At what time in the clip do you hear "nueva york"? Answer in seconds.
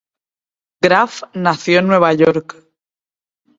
1.89-2.55